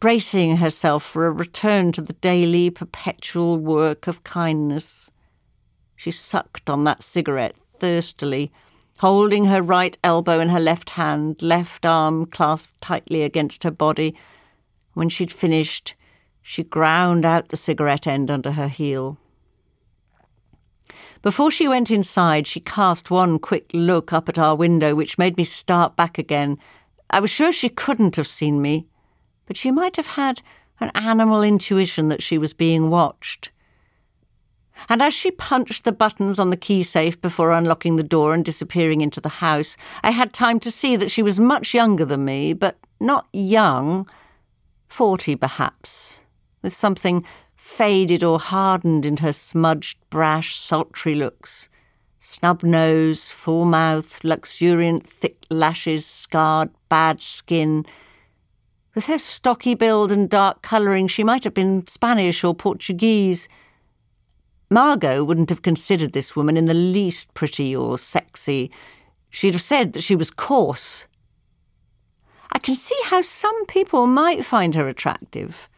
bracing 0.00 0.58
herself 0.58 1.02
for 1.02 1.26
a 1.26 1.30
return 1.30 1.92
to 1.92 2.02
the 2.02 2.12
daily, 2.14 2.70
perpetual 2.70 3.58
work 3.58 4.06
of 4.06 4.24
kindness. 4.24 5.10
She 5.94 6.10
sucked 6.10 6.68
on 6.68 6.84
that 6.84 7.02
cigarette 7.02 7.56
thirstily 7.56 8.52
holding 8.98 9.44
her 9.46 9.60
right 9.60 9.96
elbow 10.02 10.40
in 10.40 10.48
her 10.48 10.60
left 10.60 10.90
hand, 10.90 11.42
left 11.42 11.84
arm 11.84 12.26
clasped 12.26 12.80
tightly 12.80 13.22
against 13.22 13.62
her 13.62 13.70
body. 13.70 14.16
When 14.94 15.08
she'd 15.08 15.32
finished, 15.32 15.94
she 16.46 16.62
ground 16.62 17.24
out 17.24 17.48
the 17.48 17.56
cigarette 17.56 18.06
end 18.06 18.30
under 18.30 18.52
her 18.52 18.68
heel. 18.68 19.18
Before 21.22 21.50
she 21.50 21.66
went 21.66 21.90
inside, 21.90 22.46
she 22.46 22.60
cast 22.60 23.10
one 23.10 23.38
quick 23.38 23.70
look 23.72 24.12
up 24.12 24.28
at 24.28 24.38
our 24.38 24.54
window, 24.54 24.94
which 24.94 25.18
made 25.18 25.36
me 25.36 25.44
start 25.44 25.96
back 25.96 26.18
again. 26.18 26.58
I 27.10 27.20
was 27.20 27.30
sure 27.30 27.52
she 27.52 27.68
couldn't 27.68 28.16
have 28.16 28.26
seen 28.26 28.62
me, 28.62 28.86
but 29.46 29.56
she 29.56 29.70
might 29.70 29.96
have 29.96 30.06
had 30.06 30.42
an 30.80 30.90
animal 30.94 31.42
intuition 31.42 32.08
that 32.08 32.22
she 32.22 32.38
was 32.38 32.52
being 32.52 32.90
watched 32.90 33.50
and 34.88 35.02
as 35.02 35.14
she 35.14 35.30
punched 35.30 35.84
the 35.84 35.92
buttons 35.92 36.38
on 36.38 36.50
the 36.50 36.56
key 36.56 36.82
safe 36.82 37.20
before 37.20 37.50
unlocking 37.50 37.96
the 37.96 38.02
door 38.02 38.34
and 38.34 38.44
disappearing 38.44 39.00
into 39.00 39.20
the 39.20 39.28
house, 39.28 39.76
I 40.02 40.10
had 40.10 40.32
time 40.32 40.60
to 40.60 40.70
see 40.70 40.96
that 40.96 41.10
she 41.10 41.22
was 41.22 41.40
much 41.40 41.74
younger 41.74 42.04
than 42.04 42.24
me, 42.24 42.52
but 42.52 42.76
not 43.00 43.26
young, 43.32 44.06
forty 44.88 45.34
perhaps, 45.34 46.20
with 46.66 46.74
something 46.74 47.24
faded 47.54 48.24
or 48.24 48.40
hardened 48.40 49.06
in 49.06 49.18
her 49.18 49.32
smudged, 49.32 49.98
brash, 50.10 50.56
sultry 50.56 51.14
looks. 51.14 51.68
Snub 52.18 52.64
nose, 52.64 53.30
full 53.30 53.64
mouth, 53.64 54.24
luxuriant, 54.24 55.08
thick 55.08 55.46
lashes, 55.48 56.04
scarred, 56.04 56.70
bad 56.88 57.22
skin. 57.22 57.86
With 58.96 59.06
her 59.06 59.20
stocky 59.20 59.76
build 59.76 60.10
and 60.10 60.28
dark 60.28 60.62
colouring, 60.62 61.06
she 61.06 61.22
might 61.22 61.44
have 61.44 61.54
been 61.54 61.86
Spanish 61.86 62.42
or 62.42 62.52
Portuguese. 62.52 63.48
Margot 64.68 65.22
wouldn't 65.22 65.50
have 65.50 65.62
considered 65.62 66.14
this 66.14 66.34
woman 66.34 66.56
in 66.56 66.66
the 66.66 66.74
least 66.74 67.32
pretty 67.32 67.76
or 67.76 67.96
sexy. 67.96 68.72
She'd 69.30 69.54
have 69.54 69.62
said 69.62 69.92
that 69.92 70.02
she 70.02 70.16
was 70.16 70.32
coarse. 70.32 71.06
I 72.50 72.58
can 72.58 72.74
see 72.74 72.98
how 73.04 73.20
some 73.20 73.66
people 73.66 74.08
might 74.08 74.44
find 74.44 74.74
her 74.74 74.88
attractive. 74.88 75.68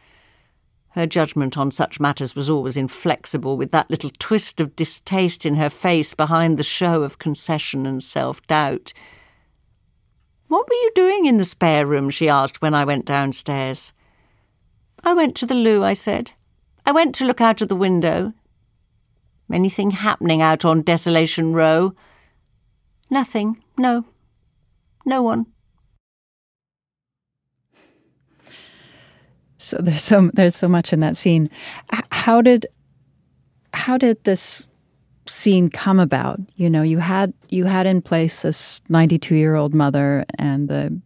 Her 0.90 1.06
judgment 1.06 1.56
on 1.56 1.70
such 1.70 2.00
matters 2.00 2.34
was 2.34 2.48
always 2.50 2.76
inflexible, 2.76 3.56
with 3.56 3.70
that 3.72 3.90
little 3.90 4.10
twist 4.18 4.60
of 4.60 4.74
distaste 4.74 5.46
in 5.46 5.54
her 5.56 5.70
face 5.70 6.14
behind 6.14 6.58
the 6.58 6.62
show 6.62 7.02
of 7.02 7.18
concession 7.18 7.86
and 7.86 8.02
self 8.02 8.44
doubt. 8.46 8.92
What 10.48 10.66
were 10.68 10.74
you 10.74 10.90
doing 10.94 11.26
in 11.26 11.36
the 11.36 11.44
spare 11.44 11.86
room? 11.86 12.10
she 12.10 12.28
asked 12.28 12.62
when 12.62 12.74
I 12.74 12.84
went 12.84 13.04
downstairs. 13.04 13.92
I 15.04 15.12
went 15.12 15.36
to 15.36 15.46
the 15.46 15.54
loo, 15.54 15.84
I 15.84 15.92
said. 15.92 16.32
I 16.86 16.92
went 16.92 17.14
to 17.16 17.26
look 17.26 17.40
out 17.40 17.60
of 17.60 17.68
the 17.68 17.76
window, 17.76 18.32
Anything 19.52 19.92
happening 19.92 20.42
out 20.42 20.64
on 20.64 20.82
Desolation 20.82 21.54
Row? 21.54 21.94
Nothing. 23.08 23.62
No. 23.78 24.04
No 25.06 25.22
one. 25.22 25.46
So 29.58 29.78
there's 29.78 30.02
so 30.02 30.30
there's 30.34 30.56
so 30.56 30.68
much 30.68 30.92
in 30.92 31.00
that 31.00 31.16
scene. 31.16 31.50
How 32.10 32.40
did 32.40 32.66
how 33.74 33.98
did 33.98 34.22
this 34.24 34.62
scene 35.26 35.68
come 35.68 36.00
about? 36.00 36.40
You 36.56 36.70
know, 36.70 36.82
you 36.82 36.98
had 36.98 37.32
you 37.48 37.64
had 37.64 37.86
in 37.86 38.00
place 38.00 38.42
this 38.42 38.80
92 38.88 39.34
year 39.34 39.54
old 39.54 39.74
mother 39.74 40.24
and 40.38 40.68
the 40.68 40.98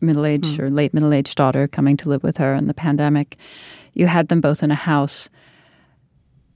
middle 0.00 0.26
aged 0.26 0.58
mm. 0.58 0.60
or 0.60 0.70
late 0.70 0.94
middle 0.94 1.12
aged 1.12 1.36
daughter 1.36 1.68
coming 1.68 1.96
to 1.98 2.08
live 2.08 2.22
with 2.22 2.36
her 2.38 2.54
in 2.54 2.66
the 2.66 2.74
pandemic. 2.74 3.36
You 3.94 4.06
had 4.06 4.28
them 4.28 4.40
both 4.40 4.62
in 4.62 4.70
a 4.70 4.76
house. 4.76 5.28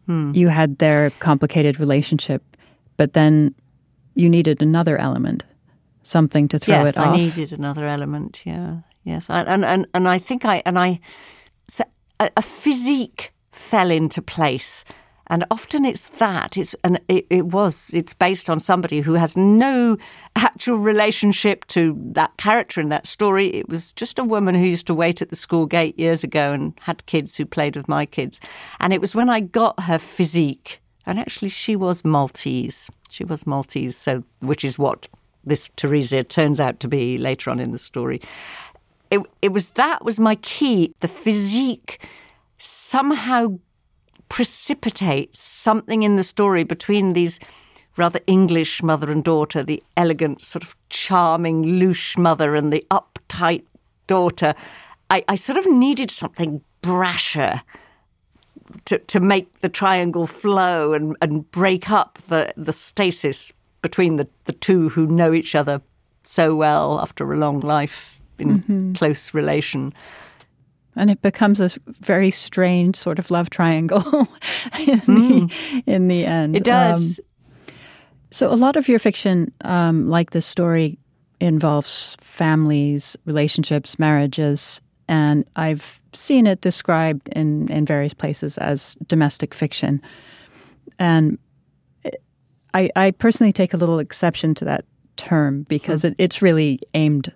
Hmm. 0.06 0.32
You 0.35 0.49
had 0.49 0.78
their 0.78 1.11
complicated 1.11 1.78
relationship, 1.78 2.42
but 2.97 3.12
then 3.12 3.54
you 4.14 4.28
needed 4.28 4.62
another 4.62 4.99
element, 4.99 5.44
something 6.02 6.49
to 6.49 6.59
throw 6.59 6.75
yes, 6.75 6.90
it 6.90 6.99
off. 6.99 7.14
I 7.14 7.16
needed 7.16 7.52
another 7.52 7.87
element. 7.87 8.42
Yeah, 8.44 8.78
yes, 9.04 9.30
I, 9.30 9.42
and 9.42 9.64
and 9.64 9.87
and 9.94 10.09
I 10.09 10.18
think 10.18 10.44
I 10.44 10.62
and 10.66 10.78
I, 10.78 11.00
so 11.73 11.85
a, 12.21 12.31
a 12.37 12.43
physique 12.43 13.33
fell 13.50 13.91
into 13.91 14.21
place. 14.21 14.85
And 15.29 15.47
often 15.50 15.87
it's 15.87 16.11
that. 16.11 16.59
It's 16.59 16.75
and 16.85 17.00
it, 17.09 17.26
it, 17.31 17.47
was 17.47 17.91
it's 17.95 18.12
based 18.12 18.50
on 18.50 18.61
somebody 18.61 19.00
who 19.00 19.14
has 19.14 19.37
no 19.37 19.97
actual 20.37 20.76
relationship 20.76 21.67
to 21.69 21.97
that 22.12 22.37
character 22.37 22.83
in 22.83 22.91
that 22.91 23.07
story. 23.07 23.47
It 23.47 23.71
was 23.71 23.95
just 23.95 24.19
a 24.19 24.25
woman 24.25 24.55
who 24.55 24.67
used 24.67 24.87
to 24.88 24.95
wait 24.95 25.23
at 25.23 25.31
the 25.31 25.37
school 25.37 25.64
gate 25.64 25.99
years 25.99 26.23
ago 26.23 26.52
and 26.52 26.75
had 26.81 27.07
kids 27.07 27.37
who 27.37 27.47
played 27.47 27.76
with 27.76 27.88
my 27.88 28.05
kids. 28.05 28.41
And 28.79 28.93
it 28.93 29.00
was 29.00 29.14
when 29.14 29.31
i 29.31 29.41
got 29.41 29.81
her 29.85 29.99
physique. 29.99 30.81
And 31.07 31.19
actually 31.19 31.49
she 31.49 31.76
was 31.76 32.05
maltese. 32.05 32.91
She 33.09 33.25
was 33.25 33.47
maltese 33.47 33.97
so 33.97 34.25
which 34.41 34.64
is 34.64 34.79
what 34.79 35.09
this 35.45 35.71
Teresa 35.76 36.23
turns 36.25 36.61
out 36.61 36.79
to 36.81 36.88
be 36.88 37.17
later 37.17 37.50
on 37.50 37.59
in 37.59 37.73
the 37.73 37.79
story 37.79 38.21
it, 39.12 39.21
it 39.42 39.52
was 39.52 39.69
that 39.69 40.04
was 40.04 40.19
my 40.19 40.37
key 40.37 40.95
the 41.00 41.09
physique 41.09 42.04
somehow 42.57 43.59
precipitates 44.31 45.38
something 45.38 46.02
in 46.02 46.16
the 46.16 46.25
story 46.25 46.64
between 46.64 47.12
these 47.12 47.38
rather 47.99 48.21
English 48.26 48.83
mother 48.83 49.11
and 49.11 49.23
daughter, 49.23 49.62
the 49.62 49.83
elegant, 49.99 50.40
sort 50.40 50.64
of 50.64 50.75
charming, 50.88 51.62
louche 51.62 52.16
mother, 52.16 52.54
and 52.54 52.73
the 52.73 52.83
uptight 52.90 53.64
daughter. 54.07 54.54
I, 55.11 55.23
I 55.28 55.35
sort 55.35 55.59
of 55.59 55.66
needed 55.66 56.11
something 56.11 56.62
brasher 56.83 57.61
to, 58.87 58.99
to 58.99 59.21
make 59.21 59.61
the 59.61 59.69
triangle 59.69 60.26
flow 60.26 60.95
and, 60.95 61.14
and 61.21 61.50
break 61.50 61.90
up 61.90 62.16
the, 62.28 62.54
the 62.57 62.73
stasis 62.73 63.52
between 63.83 64.16
the, 64.16 64.26
the 64.45 64.52
two 64.52 64.88
who 64.88 65.07
know 65.07 65.35
each 65.35 65.54
other 65.54 65.83
so 66.23 66.57
well 66.57 66.99
after 67.00 67.31
a 67.31 67.37
long 67.37 67.61
life 67.61 68.22
in 68.43 68.63
Mhm. 68.63 68.99
close 68.99 69.33
relation. 69.35 69.93
And 70.95 71.11
it 71.11 71.23
becomes 71.23 71.61
a 71.61 71.71
very 72.01 72.31
strange 72.31 72.97
sort 72.97 73.19
of 73.19 73.31
love 73.31 73.49
triangle 73.49 74.03
in, 74.87 75.01
the, 75.07 75.83
in 75.87 76.09
the 76.09 76.27
end. 76.27 76.55
Mm. 76.55 76.59
It 76.59 76.65
does. 76.65 77.19
Um, 77.19 77.25
so, 78.31 78.53
a 78.53 78.57
lot 78.57 78.77
of 78.77 78.89
your 78.89 78.99
fiction, 78.99 79.53
um, 79.63 80.09
like 80.09 80.31
this 80.31 80.47
story, 80.47 80.99
involves 81.41 82.17
families, 82.21 83.17
relationships, 83.25 83.99
marriages, 83.99 84.81
and 85.09 85.45
I've 85.57 86.01
seen 86.13 86.47
it 86.47 86.61
described 86.61 87.29
in, 87.29 87.69
in 87.71 87.85
various 87.85 88.15
places 88.15 88.57
as 88.59 88.97
domestic 89.07 89.55
fiction. 89.55 90.01
And 90.99 91.39
I, 92.75 92.91
I 92.97 93.11
personally 93.11 93.53
take 93.53 93.75
a 93.75 93.77
little 93.77 93.99
exception 93.99 94.55
to 94.57 94.65
that 94.67 94.85
term 95.17 95.65
because 95.65 96.05
it, 96.05 96.15
it's 96.19 96.41
really 96.41 96.81
aimed 96.95 97.33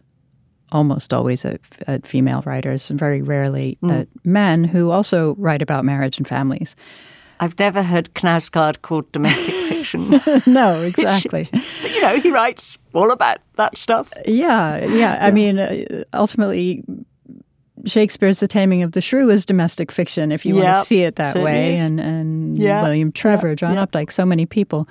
almost 0.73 1.12
always 1.14 1.44
at, 1.44 1.61
at 1.87 2.06
female 2.06 2.42
writers 2.46 2.90
and 2.90 2.99
very 2.99 3.23
rarely 3.23 3.78
Mm. 3.82 4.00
at 4.00 4.08
men 4.25 4.64
who 4.64 4.90
also 4.90 5.35
write 5.38 5.62
about 5.62 5.85
marriage 5.85 6.18
and 6.18 6.26
families. 6.26 6.75
I've 7.38 7.58
never 7.58 7.82
heard 7.82 8.12
Knausgaard 8.14 8.80
called 8.82 9.11
domestic 9.12 9.54
fiction. 9.68 10.11
no, 10.46 10.80
exactly. 10.82 11.49
but 11.82 11.94
you 11.94 12.00
know, 12.00 12.18
he 12.18 12.30
writes 12.30 12.78
all 12.94 13.11
about 13.11 13.38
that 13.56 13.76
stuff. 13.76 14.11
Yeah, 14.26 14.85
yeah. 14.87 15.18
I 15.20 15.30
mean, 15.30 15.58
uh, 15.58 16.04
ultimately, 16.14 16.82
Shakespeare's 17.85 18.40
The 18.40 18.49
Taming 18.49 18.82
of 18.82 18.92
the 18.92 19.00
Shrew 19.00 19.30
is 19.30 19.44
domestic 19.46 19.92
fiction, 19.92 20.32
if 20.32 20.44
you 20.46 20.54
want 20.56 20.66
to 20.68 20.85
see 20.85 21.02
it 21.02 21.16
that 21.16 21.37
way. 21.37 21.75
is. 21.75 21.80
And 21.80 22.00
and 22.00 22.58
Yeah, 22.58 22.82
William 22.82 23.12
Trevor, 23.12 23.50
yeah, 23.50 23.54
John 23.54 23.75
yeah. 23.75 23.85
Updike, 23.87 24.11
so 24.11 24.25
many 24.25 24.46
people. 24.46 24.88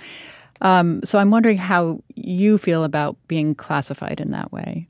Um, 0.61 1.01
so 1.03 1.19
I'm 1.19 1.31
wondering 1.31 1.57
how 1.57 1.99
you 2.15 2.57
feel 2.57 2.83
about 2.83 3.17
being 3.27 3.55
classified 3.55 4.21
in 4.21 4.31
that 4.31 4.51
way. 4.53 4.87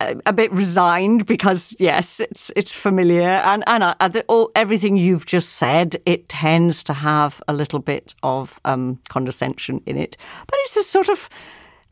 A, 0.00 0.32
bit 0.32 0.52
resigned 0.52 1.26
because 1.26 1.74
yes, 1.78 2.20
it's 2.20 2.52
it's 2.54 2.72
familiar, 2.72 3.42
and 3.44 3.64
and 3.66 3.84
I, 3.84 3.94
all 4.28 4.50
everything 4.54 4.96
you've 4.96 5.26
just 5.26 5.50
said, 5.50 5.96
it 6.06 6.28
tends 6.28 6.84
to 6.84 6.92
have 6.92 7.42
a 7.48 7.52
little 7.52 7.80
bit 7.80 8.14
of 8.22 8.60
um, 8.64 8.98
condescension 9.08 9.82
in 9.86 9.96
it, 9.96 10.16
but 10.46 10.56
it's 10.60 10.76
a 10.76 10.82
sort 10.82 11.08
of 11.08 11.28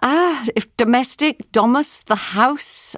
ah, 0.03 0.47
if 0.55 0.75
domestic, 0.77 1.51
domus, 1.53 2.01
the 2.01 2.17
house, 2.17 2.97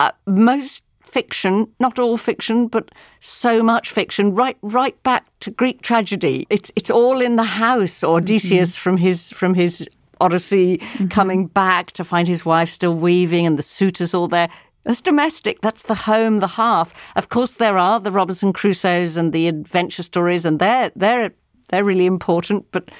uh, 0.00 0.12
most 0.26 0.82
fiction, 1.02 1.68
not 1.78 1.98
all 1.98 2.16
fiction, 2.16 2.66
but 2.68 2.90
so 3.20 3.62
much 3.62 3.90
fiction, 3.90 4.34
right 4.34 4.56
right 4.62 5.00
back 5.02 5.26
to 5.40 5.50
Greek 5.50 5.82
tragedy. 5.82 6.46
It's 6.50 6.70
it's 6.76 6.90
all 6.90 7.20
in 7.20 7.36
the 7.36 7.44
house. 7.44 8.02
Or 8.02 8.18
Odysseus 8.18 8.76
from 8.76 8.96
his 8.98 9.30
from 9.32 9.54
his 9.54 9.88
Odyssey 10.20 10.78
mm-hmm. 10.78 11.08
coming 11.08 11.46
back 11.46 11.92
to 11.92 12.04
find 12.04 12.28
his 12.28 12.44
wife 12.44 12.68
still 12.68 12.94
weaving 12.94 13.46
and 13.46 13.58
the 13.58 13.62
suitors 13.62 14.14
all 14.14 14.28
there. 14.28 14.48
That's 14.84 15.00
domestic. 15.00 15.60
That's 15.62 15.84
the 15.84 15.94
home, 15.94 16.40
the 16.40 16.46
hearth. 16.46 16.92
Of 17.16 17.30
course, 17.30 17.52
there 17.54 17.78
are 17.78 17.98
the 18.00 18.12
Robinson 18.12 18.52
Crusoes 18.52 19.16
and 19.16 19.32
the 19.32 19.48
adventure 19.48 20.02
stories, 20.02 20.44
and 20.44 20.58
they're 20.58 20.90
they're 20.94 21.30
they're 21.68 21.84
really 21.84 22.06
important. 22.06 22.66
But 22.70 22.90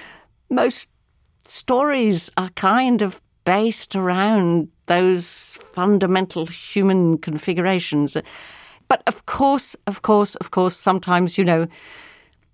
most 0.49 0.89
stories 1.45 2.31
are 2.37 2.49
kind 2.51 3.03
of 3.03 3.21
based 3.45 3.95
around 3.95 4.69
those 4.87 5.59
fundamental 5.61 6.47
human 6.47 7.19
configurations. 7.19 8.17
But 8.89 9.03
of 9.07 9.27
course, 9.27 9.77
of 9.87 10.03
course, 10.03 10.35
of 10.37 10.51
course, 10.51 10.77
sometimes, 10.77 11.37
you 11.37 11.45
know, 11.45 11.67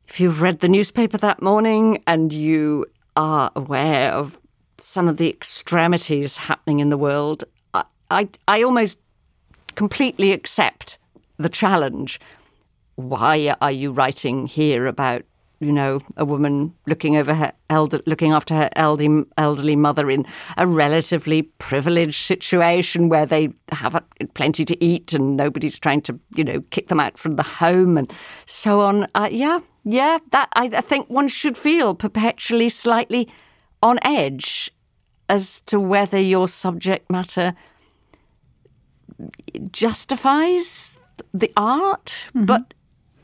if 0.09 0.21
you've 0.21 0.43
read 0.43 0.59
the 0.59 0.69
newspaper 0.69 1.19
that 1.19 1.41
morning 1.41 2.03
and 2.07 2.33
you 2.33 2.87
are 3.17 3.51
aware 3.55 4.13
of 4.13 4.41
some 4.83 5.09
of 5.09 5.17
the 5.17 5.29
extremities 5.29 6.37
happening 6.37 6.81
in 6.81 6.89
the 6.89 6.99
world, 6.99 7.45
I, 7.75 7.85
I, 8.11 8.29
I 8.49 8.63
almost 8.63 8.99
completely 9.75 10.33
accept 10.33 10.99
the 11.39 11.49
challenge. 11.49 12.21
Why 12.97 13.55
are 13.61 13.73
you 13.73 13.93
writing 13.93 14.47
here 14.47 14.87
about, 14.87 15.23
you 15.59 15.73
know, 15.73 16.01
a 16.17 16.25
woman 16.25 16.75
looking 16.87 17.17
over 17.17 17.35
her 17.35 17.53
elder, 17.71 18.01
looking 18.07 18.33
after 18.33 18.55
her 18.55 18.71
elderly, 18.77 19.25
elderly 19.39 19.77
mother 19.77 20.11
in 20.11 20.27
a 20.57 20.67
relatively 20.67 21.43
privileged 21.43 22.23
situation 22.23 23.09
where 23.09 23.27
they 23.27 23.51
have 23.71 24.03
plenty 24.35 24.65
to 24.65 24.85
eat 24.85 25.13
and 25.13 25.37
nobody's 25.37 25.79
trying 25.79 26.03
to, 26.03 26.19
you 26.35 26.45
know, 26.45 26.61
kick 26.71 26.89
them 26.89 27.01
out 27.01 27.17
from 27.17 27.37
the 27.37 27.43
home 27.43 27.97
and 27.97 28.13
so 28.45 28.81
on. 28.81 29.07
Uh, 29.15 29.29
yeah, 29.31 29.61
yeah, 29.85 30.19
that 30.31 30.51
I, 30.55 30.71
I 30.75 30.81
think 30.81 31.09
one 31.09 31.29
should 31.29 31.57
feel 31.57 31.95
perpetually 31.95 32.69
slightly 32.69 33.31
on 33.83 33.99
edge 34.03 34.71
as 35.31 35.61
to 35.61 35.79
whether 35.79 36.21
your 36.21 36.49
subject 36.49 37.09
matter 37.09 37.55
justifies 39.71 40.99
the 41.33 41.53
art, 41.57 42.27
mm-hmm. 42.35 42.47
but 42.47 42.75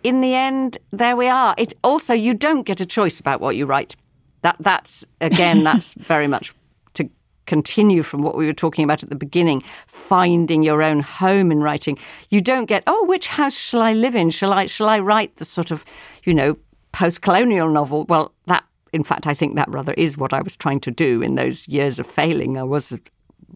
in 0.02 0.20
the 0.20 0.34
end, 0.34 0.78
there 0.92 1.16
we 1.16 1.26
are. 1.26 1.54
It 1.58 1.74
also 1.82 2.14
you 2.14 2.32
don't 2.34 2.62
get 2.62 2.80
a 2.80 2.86
choice 2.86 3.18
about 3.18 3.40
what 3.40 3.56
you 3.56 3.66
write. 3.66 3.96
That 4.42 4.56
that's 4.60 5.04
again, 5.20 5.64
that's 5.68 5.94
very 5.94 6.28
much 6.28 6.54
to 6.94 7.10
continue 7.46 8.02
from 8.02 8.22
what 8.22 8.36
we 8.36 8.46
were 8.46 8.52
talking 8.52 8.84
about 8.84 9.02
at 9.02 9.08
the 9.08 9.16
beginning. 9.16 9.62
Finding 9.88 10.62
your 10.62 10.82
own 10.82 11.00
home 11.00 11.50
in 11.50 11.60
writing. 11.60 11.98
You 12.30 12.40
don't 12.40 12.66
get 12.66 12.84
oh, 12.86 13.04
which 13.06 13.26
house 13.26 13.56
shall 13.56 13.82
I 13.82 13.94
live 13.94 14.14
in? 14.14 14.30
Shall 14.30 14.52
I 14.52 14.66
shall 14.66 14.88
I 14.88 15.00
write 15.00 15.36
the 15.36 15.44
sort 15.44 15.72
of 15.72 15.84
you 16.24 16.34
know 16.34 16.56
post-colonial 16.92 17.68
novel? 17.68 18.04
Well, 18.04 18.32
that 18.46 18.64
in 18.96 19.04
fact, 19.04 19.26
I 19.26 19.34
think 19.34 19.54
that 19.54 19.68
rather 19.68 19.92
is 19.92 20.16
what 20.16 20.32
I 20.32 20.40
was 20.40 20.56
trying 20.56 20.80
to 20.80 20.90
do 20.90 21.20
in 21.20 21.34
those 21.34 21.68
years 21.68 21.98
of 22.00 22.06
failing. 22.06 22.56
I 22.56 22.62
was 22.62 22.98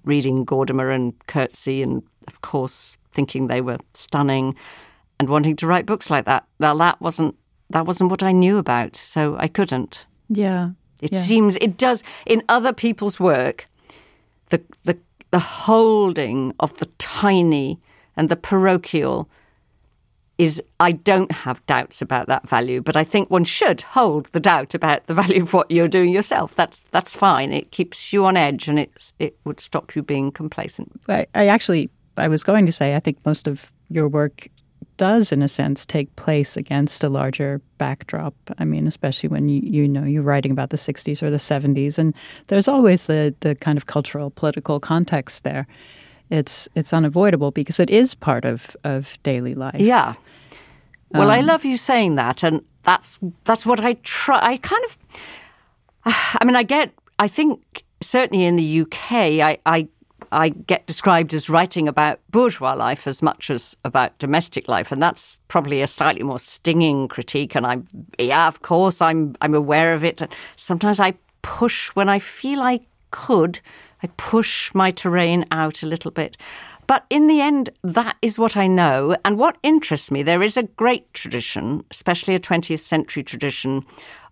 reading 0.04 0.44
Gordimer 0.44 0.94
and 0.94 1.18
Coetzee, 1.26 1.82
and 1.82 2.02
of 2.28 2.42
course, 2.42 2.98
thinking 3.10 3.46
they 3.46 3.62
were 3.62 3.78
stunning, 3.94 4.54
and 5.18 5.30
wanting 5.30 5.56
to 5.56 5.66
write 5.66 5.86
books 5.86 6.10
like 6.10 6.26
that. 6.26 6.44
Well, 6.58 6.76
that 6.78 7.00
wasn't 7.00 7.34
that 7.70 7.86
wasn't 7.86 8.10
what 8.10 8.22
I 8.22 8.32
knew 8.32 8.58
about, 8.58 8.96
so 8.96 9.36
I 9.38 9.48
couldn't. 9.48 10.06
Yeah. 10.28 10.70
It 11.00 11.14
yeah. 11.14 11.22
seems 11.22 11.56
it 11.56 11.78
does 11.78 12.04
in 12.26 12.42
other 12.48 12.74
people's 12.74 13.18
work. 13.18 13.66
The 14.50 14.60
the 14.84 14.98
the 15.30 15.38
holding 15.38 16.52
of 16.60 16.76
the 16.76 16.88
tiny 16.98 17.80
and 18.14 18.28
the 18.28 18.36
parochial 18.36 19.30
is 20.40 20.62
I 20.80 20.92
don't 20.92 21.30
have 21.30 21.64
doubts 21.66 22.00
about 22.00 22.26
that 22.28 22.48
value, 22.48 22.80
but 22.80 22.96
I 22.96 23.04
think 23.04 23.30
one 23.30 23.44
should 23.44 23.82
hold 23.82 24.24
the 24.32 24.40
doubt 24.40 24.74
about 24.74 25.06
the 25.06 25.12
value 25.12 25.42
of 25.42 25.52
what 25.52 25.70
you're 25.70 25.86
doing 25.86 26.08
yourself. 26.08 26.54
That's 26.54 26.84
that's 26.92 27.12
fine. 27.12 27.52
It 27.52 27.72
keeps 27.72 28.10
you 28.10 28.24
on 28.24 28.38
edge, 28.38 28.66
and 28.66 28.78
it 28.78 29.12
it 29.18 29.36
would 29.44 29.60
stop 29.60 29.94
you 29.94 30.02
being 30.02 30.32
complacent. 30.32 30.98
I, 31.08 31.26
I 31.34 31.48
actually, 31.48 31.90
I 32.16 32.28
was 32.28 32.42
going 32.42 32.64
to 32.64 32.72
say, 32.72 32.94
I 32.94 33.00
think 33.00 33.18
most 33.26 33.46
of 33.46 33.70
your 33.90 34.08
work 34.08 34.48
does, 34.96 35.30
in 35.30 35.42
a 35.42 35.48
sense, 35.48 35.84
take 35.84 36.14
place 36.16 36.56
against 36.56 37.04
a 37.04 37.10
larger 37.10 37.60
backdrop. 37.76 38.34
I 38.58 38.64
mean, 38.64 38.86
especially 38.86 39.28
when 39.28 39.50
you, 39.50 39.60
you 39.62 39.86
know 39.86 40.04
you're 40.04 40.22
writing 40.22 40.52
about 40.52 40.70
the 40.70 40.78
'60s 40.78 41.22
or 41.22 41.30
the 41.30 41.36
'70s, 41.36 41.98
and 41.98 42.14
there's 42.46 42.66
always 42.66 43.06
the 43.06 43.34
the 43.40 43.56
kind 43.56 43.76
of 43.76 43.84
cultural, 43.84 44.30
political 44.30 44.80
context 44.80 45.44
there. 45.44 45.66
It's 46.30 46.66
it's 46.74 46.94
unavoidable 46.94 47.50
because 47.50 47.78
it 47.78 47.90
is 47.90 48.14
part 48.14 48.46
of 48.46 48.74
of 48.84 49.18
daily 49.22 49.54
life. 49.54 49.80
Yeah. 49.80 50.14
Well, 51.12 51.30
I 51.30 51.40
Um, 51.40 51.46
love 51.46 51.64
you 51.64 51.76
saying 51.76 52.14
that, 52.16 52.42
and 52.42 52.62
that's 52.84 53.18
that's 53.44 53.66
what 53.66 53.80
I 53.80 53.94
try. 54.02 54.38
I 54.42 54.56
kind 54.58 54.84
of, 54.84 54.98
I 56.40 56.44
mean, 56.44 56.56
I 56.56 56.62
get. 56.62 56.92
I 57.18 57.28
think 57.28 57.84
certainly 58.00 58.44
in 58.46 58.56
the 58.56 58.80
UK, 58.82 59.12
I, 59.12 59.58
I 59.66 59.88
I 60.32 60.50
get 60.50 60.86
described 60.86 61.34
as 61.34 61.50
writing 61.50 61.88
about 61.88 62.20
bourgeois 62.30 62.74
life 62.74 63.06
as 63.06 63.20
much 63.22 63.50
as 63.50 63.76
about 63.84 64.16
domestic 64.18 64.68
life, 64.68 64.92
and 64.92 65.02
that's 65.02 65.38
probably 65.48 65.82
a 65.82 65.86
slightly 65.86 66.22
more 66.22 66.38
stinging 66.38 67.08
critique. 67.08 67.54
And 67.56 67.66
I'm, 67.66 67.86
yeah, 68.18 68.46
of 68.46 68.62
course, 68.62 69.02
I'm 69.02 69.34
I'm 69.42 69.54
aware 69.54 69.92
of 69.94 70.04
it. 70.04 70.20
And 70.20 70.32
sometimes 70.56 71.00
I 71.00 71.14
push 71.42 71.88
when 71.96 72.08
I 72.08 72.18
feel 72.20 72.60
I 72.60 72.80
could. 73.10 73.60
I 74.02 74.08
push 74.16 74.72
my 74.74 74.90
terrain 74.90 75.44
out 75.50 75.82
a 75.82 75.86
little 75.86 76.10
bit. 76.10 76.36
But 76.86 77.04
in 77.10 77.26
the 77.26 77.40
end, 77.40 77.70
that 77.82 78.16
is 78.22 78.38
what 78.38 78.56
I 78.56 78.66
know. 78.66 79.16
And 79.24 79.38
what 79.38 79.58
interests 79.62 80.10
me, 80.10 80.22
there 80.22 80.42
is 80.42 80.56
a 80.56 80.64
great 80.64 81.12
tradition, 81.12 81.84
especially 81.90 82.34
a 82.34 82.40
20th 82.40 82.80
century 82.80 83.22
tradition, 83.22 83.84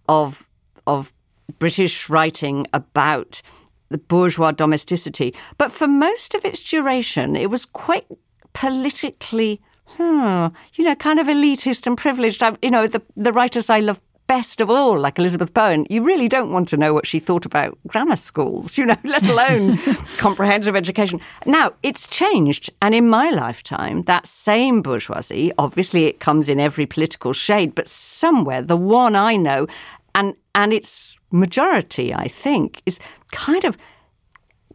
of, 0.09 0.49
of 0.87 1.13
British 1.59 2.09
writing 2.09 2.67
about 2.73 3.43
the 3.91 3.99
bourgeois 3.99 4.51
domesticity. 4.51 5.35
But 5.57 5.73
for 5.73 5.87
most 5.87 6.35
of 6.35 6.45
its 6.45 6.61
duration, 6.61 7.37
it 7.37 7.51
was 7.51 7.65
quite 7.65 8.07
politically, 8.53 9.61
hmm, 9.87 10.47
you 10.75 10.85
know, 10.85 10.95
kind 10.95 11.19
of 11.19 11.27
elitist 11.27 11.87
and 11.87 11.97
privileged. 11.97 12.43
I, 12.43 12.57
you 12.63 12.71
know, 12.71 12.87
the, 12.87 13.03
the 13.15 13.33
writers 13.33 13.71
I 13.71 13.81
love 13.81 14.01
best 14.29 14.61
of 14.61 14.71
all, 14.71 14.97
like 14.97 15.19
Elizabeth 15.19 15.53
Bowen, 15.53 15.87
you 15.91 16.05
really 16.05 16.29
don't 16.29 16.53
want 16.53 16.69
to 16.69 16.77
know 16.77 16.95
what 16.95 17.07
she 17.07 17.19
thought 17.19 17.45
about 17.45 17.77
grammar 17.89 18.15
schools, 18.15 18.79
you 18.79 18.87
know, 18.87 18.97
let 19.03 19.29
alone 19.29 19.79
comprehensive 20.19 20.77
education. 20.77 21.21
Now, 21.45 21.73
it's 21.83 22.07
changed. 22.07 22.71
And 22.81 22.95
in 22.95 23.09
my 23.09 23.31
lifetime, 23.31 24.03
that 24.03 24.27
same 24.27 24.83
bourgeoisie, 24.83 25.53
obviously 25.59 26.05
it 26.05 26.21
comes 26.21 26.49
in 26.49 26.61
every 26.61 26.87
political 26.87 27.33
shade, 27.33 27.75
but 27.75 27.89
somewhere 27.89 28.63
the 28.63 28.77
one 28.77 29.17
I 29.17 29.37
know 29.37 29.67
and 30.15 30.35
and 30.55 30.73
its 30.73 31.17
majority, 31.31 32.15
I 32.15 32.29
think, 32.29 32.83
is 32.87 32.99
kind 33.33 33.65
of 33.65 33.77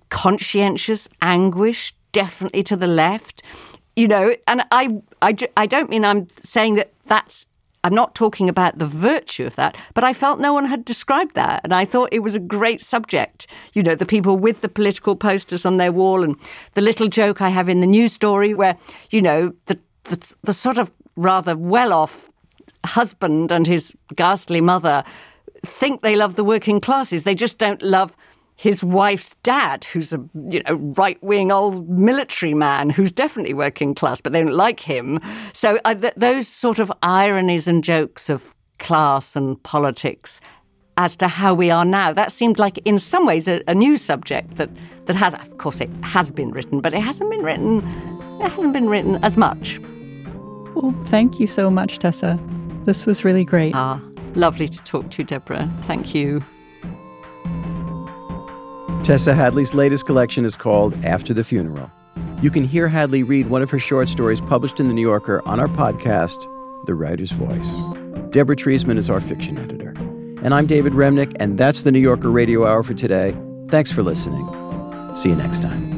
conscientious 0.09 1.09
anguish, 1.21 1.93
definitely 2.11 2.63
to 2.63 2.75
the 2.75 2.87
left. 2.87 3.43
You 3.95 4.07
know, 4.07 4.35
and 4.47 4.63
I, 4.71 5.01
I, 5.21 5.35
I 5.55 5.67
don't 5.67 5.89
mean 5.89 6.03
I'm 6.03 6.27
saying 6.39 6.75
that 6.75 6.91
that's 7.05 7.45
I'm 7.83 7.93
not 7.93 8.15
talking 8.15 8.47
about 8.47 8.79
the 8.79 8.85
virtue 8.85 9.45
of 9.45 9.55
that, 9.55 9.75
but 9.93 10.03
I 10.03 10.13
felt 10.13 10.39
no 10.39 10.53
one 10.53 10.65
had 10.65 10.85
described 10.85 11.35
that. 11.35 11.61
And 11.63 11.73
I 11.73 11.83
thought 11.83 12.09
it 12.11 12.19
was 12.19 12.33
a 12.33 12.39
great 12.39 12.79
subject. 12.79 13.47
You 13.73 13.83
know, 13.83 13.95
the 13.95 14.05
people 14.05 14.37
with 14.37 14.61
the 14.61 14.69
political 14.69 15.15
posters 15.15 15.65
on 15.65 15.77
their 15.77 15.91
wall 15.91 16.23
and 16.23 16.37
the 16.73 16.81
little 16.81 17.07
joke 17.07 17.41
I 17.41 17.49
have 17.49 17.67
in 17.67 17.81
the 17.81 17.87
news 17.87 18.13
story 18.13 18.53
where, 18.53 18.77
you 19.11 19.21
know, 19.21 19.53
the, 19.65 19.79
the, 20.05 20.35
the 20.43 20.53
sort 20.53 20.77
of 20.77 20.91
rather 21.15 21.57
well 21.57 21.91
off 21.91 22.29
husband 22.85 23.51
and 23.51 23.67
his 23.67 23.93
ghastly 24.15 24.61
mother 24.61 25.03
think 25.65 26.01
they 26.01 26.15
love 26.15 26.35
the 26.35 26.43
working 26.43 26.79
classes. 26.81 27.23
They 27.23 27.35
just 27.35 27.57
don't 27.57 27.81
love 27.81 28.15
his 28.55 28.83
wife's 28.83 29.35
dad, 29.43 29.83
who's 29.85 30.13
a 30.13 30.23
you 30.49 30.61
know 30.63 30.75
right 30.97 31.21
wing 31.23 31.51
old 31.51 31.89
military 31.89 32.53
man 32.53 32.89
who's 32.89 33.11
definitely 33.11 33.53
working 33.53 33.93
class, 33.95 34.21
but 34.21 34.33
they 34.33 34.41
don't 34.41 34.53
like 34.53 34.79
him. 34.79 35.19
So 35.53 35.79
uh, 35.85 35.95
th- 35.95 36.13
those 36.15 36.47
sort 36.47 36.79
of 36.79 36.91
ironies 37.01 37.67
and 37.67 37.83
jokes 37.83 38.29
of 38.29 38.55
class 38.79 39.35
and 39.35 39.61
politics 39.63 40.41
as 40.97 41.17
to 41.17 41.27
how 41.27 41.53
we 41.53 41.71
are 41.71 41.85
now. 41.85 42.13
That 42.13 42.31
seemed 42.31 42.59
like, 42.59 42.77
in 42.85 42.99
some 42.99 43.25
ways, 43.25 43.47
a, 43.47 43.61
a 43.67 43.73
new 43.73 43.97
subject 43.97 44.55
that, 44.57 44.69
that 45.05 45.15
has, 45.15 45.33
of 45.33 45.57
course, 45.57 45.81
it 45.81 45.89
has 46.03 46.31
been 46.31 46.51
written, 46.51 46.81
but 46.81 46.93
it 46.93 47.01
hasn't 47.01 47.29
been 47.31 47.41
written. 47.41 47.79
It 48.41 48.49
hasn't 48.49 48.73
been 48.73 48.89
written 48.89 49.23
as 49.23 49.37
much. 49.37 49.79
Well, 50.75 50.93
thank 51.05 51.39
you 51.39 51.47
so 51.47 51.69
much, 51.69 51.99
Tessa. 51.99 52.39
This 52.83 53.05
was 53.05 53.23
really 53.23 53.45
great. 53.45 53.73
Ah, 53.75 54.01
lovely 54.35 54.67
to 54.67 54.83
talk 54.83 55.09
to 55.11 55.19
you, 55.19 55.23
Deborah. 55.23 55.71
Thank 55.83 56.13
you. 56.13 56.43
Tessa 59.03 59.33
Hadley's 59.33 59.73
latest 59.73 60.05
collection 60.05 60.45
is 60.45 60.55
called 60.55 60.95
After 61.03 61.33
the 61.33 61.43
Funeral. 61.43 61.91
You 62.41 62.49
can 62.49 62.63
hear 62.63 62.87
Hadley 62.87 63.21
read 63.21 63.49
one 63.49 63.61
of 63.61 63.69
her 63.69 63.77
short 63.77 64.07
stories 64.07 64.39
published 64.39 64.79
in 64.79 64.87
The 64.87 64.93
New 64.93 65.01
Yorker 65.01 65.45
on 65.45 65.59
our 65.59 65.67
podcast, 65.67 66.37
The 66.85 66.95
Writer's 66.95 67.31
Voice. 67.31 67.69
Deborah 68.31 68.55
Treisman 68.55 68.95
is 68.95 69.09
our 69.09 69.19
fiction 69.19 69.57
editor. 69.57 69.89
And 70.41 70.53
I'm 70.53 70.67
David 70.67 70.93
Remnick, 70.93 71.35
and 71.37 71.57
that's 71.57 71.83
the 71.83 71.91
New 71.91 71.99
Yorker 71.99 72.31
Radio 72.31 72.65
Hour 72.65 72.81
for 72.81 72.93
today. 72.93 73.35
Thanks 73.67 73.91
for 73.91 74.03
listening. 74.03 74.47
See 75.17 75.27
you 75.27 75.35
next 75.35 75.61
time. 75.61 75.91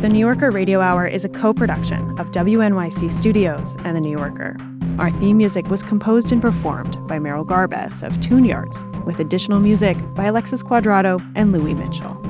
The 0.00 0.08
New 0.08 0.18
Yorker 0.18 0.50
Radio 0.50 0.80
Hour 0.80 1.06
is 1.06 1.24
a 1.24 1.28
co 1.28 1.54
production 1.54 2.18
of 2.18 2.32
WNYC 2.32 3.12
Studios 3.12 3.76
and 3.84 3.94
The 3.94 4.00
New 4.00 4.18
Yorker. 4.18 4.56
Our 5.00 5.10
theme 5.12 5.38
music 5.38 5.66
was 5.68 5.82
composed 5.82 6.30
and 6.30 6.42
performed 6.42 7.08
by 7.08 7.18
Merrill 7.18 7.46
Garbus 7.46 8.02
of 8.02 8.20
Tune 8.20 8.44
Yards, 8.44 8.84
with 9.06 9.18
additional 9.18 9.58
music 9.58 9.96
by 10.14 10.26
Alexis 10.26 10.62
Cuadrado 10.62 11.18
and 11.34 11.52
Louis 11.52 11.72
Mitchell. 11.72 12.20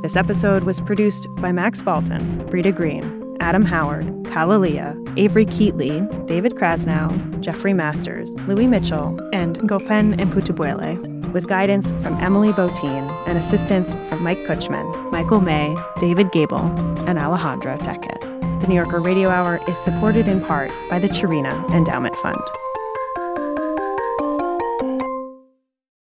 This 0.00 0.14
episode 0.14 0.62
was 0.62 0.80
produced 0.80 1.26
by 1.34 1.50
Max 1.50 1.82
Balton, 1.82 2.46
Britta 2.48 2.70
Greene, 2.70 3.36
Adam 3.40 3.64
Howard, 3.64 4.06
Kalalea, 4.26 4.94
Avery 5.18 5.44
Keatley, 5.44 6.06
David 6.28 6.54
Krasnow, 6.54 7.40
Jeffrey 7.40 7.74
Masters, 7.74 8.32
Louis 8.46 8.68
Mitchell, 8.68 9.18
and 9.32 9.58
Ngofeen 9.58 10.14
Mputubwele, 10.20 11.32
with 11.32 11.48
guidance 11.48 11.90
from 12.00 12.14
Emily 12.20 12.52
Botein 12.52 13.10
and 13.26 13.38
assistance 13.38 13.96
from 14.08 14.22
Mike 14.22 14.46
Kutchman, 14.46 15.10
Michael 15.10 15.40
May, 15.40 15.76
David 15.98 16.30
Gable, 16.30 16.62
and 17.08 17.18
Alejandra 17.18 17.76
Deckett. 17.80 18.29
The 18.60 18.66
New 18.66 18.74
Yorker 18.74 19.00
Radio 19.00 19.30
Hour 19.30 19.58
is 19.68 19.78
supported 19.78 20.28
in 20.28 20.44
part 20.44 20.70
by 20.90 20.98
the 20.98 21.08
Cherena 21.08 21.66
Endowment 21.72 22.14
Fund. 22.16 22.36